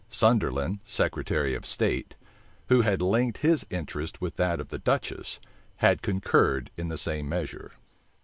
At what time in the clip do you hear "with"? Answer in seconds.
4.19-4.35